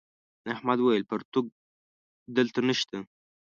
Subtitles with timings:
[0.53, 1.45] احمد وويل: پرتوگ
[2.37, 2.97] دلته نشته.